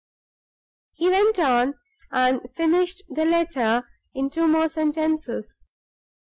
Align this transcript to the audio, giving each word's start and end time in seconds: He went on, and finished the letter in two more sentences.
He 0.93 1.09
went 1.11 1.37
on, 1.37 1.75
and 2.11 2.41
finished 2.55 3.03
the 3.07 3.23
letter 3.23 3.87
in 4.15 4.31
two 4.31 4.47
more 4.47 4.67
sentences. 4.67 5.67